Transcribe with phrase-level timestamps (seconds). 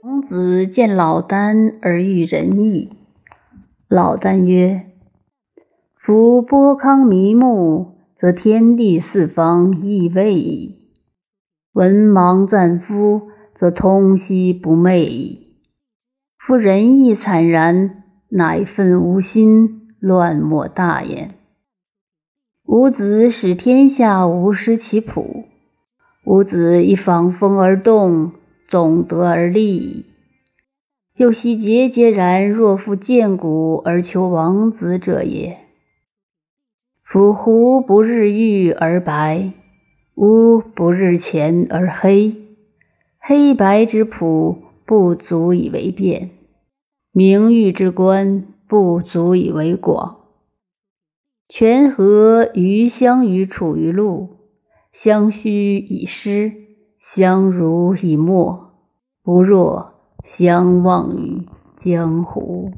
[0.00, 2.92] 孔子见老聃而欲仁义。
[3.88, 4.86] 老聃曰
[5.98, 10.76] ：“夫波康弥目，则天地四方亦未矣；
[11.72, 13.22] 文盲赞夫，
[13.56, 15.56] 则通悉不昧矣。
[16.38, 21.34] 夫仁义惨然，乃愤无心，乱莫大焉。
[22.66, 25.46] 吾子使天下无失其谱，
[26.24, 28.30] 吾子以访风而动。”
[28.68, 30.04] 总得而利矣。
[31.16, 35.58] 又悉节节然，若复见古而求王子者也。
[37.02, 39.52] 夫胡不日玉而白，
[40.14, 42.36] 乌不日前而黑。
[43.18, 46.30] 黑白之朴不足以为辩，
[47.10, 50.18] 名誉之观不足以为广。
[51.48, 54.36] 权和于相与处于路，
[54.92, 56.67] 相虚以失。
[57.00, 58.70] 相濡以沫，
[59.22, 62.70] 不若相忘于江湖。